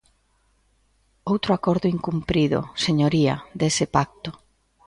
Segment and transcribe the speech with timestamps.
[1.31, 4.29] Outro acordo incumprido, señoría, dese pacto.